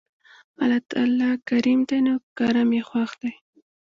[0.63, 3.31] الله تعالی کريم دی نو کرَم ئي خوښ دی